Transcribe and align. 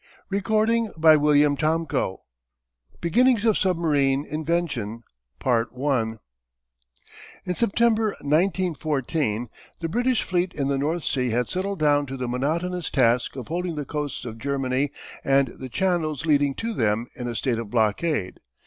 THE 0.31 0.37
SUBMARINE 0.43 0.93
BOAT 0.97 1.57
CHAPTER 1.59 1.77
XI 1.93 2.15
BEGINNINGS 3.01 3.45
OF 3.45 3.55
SUBMARINE 3.55 4.25
INVENTION 4.25 5.03
In 7.45 7.53
September, 7.53 8.05
1914 8.21 9.47
the 9.79 9.87
British 9.87 10.23
Fleet 10.23 10.53
in 10.55 10.69
the 10.69 10.79
North 10.79 11.03
Sea 11.03 11.29
had 11.29 11.49
settled 11.49 11.77
down 11.77 12.07
to 12.07 12.17
the 12.17 12.27
monotonous 12.27 12.89
task 12.89 13.35
of 13.35 13.49
holding 13.49 13.75
the 13.75 13.85
coasts 13.85 14.25
of 14.25 14.39
Germany 14.39 14.89
and 15.23 15.49
the 15.59 15.69
channels 15.69 16.25
leading 16.25 16.55
to 16.55 16.73
them 16.73 17.05
in 17.15 17.27
a 17.27 17.35
state 17.35 17.59
of 17.59 17.69
blockade. 17.69 18.39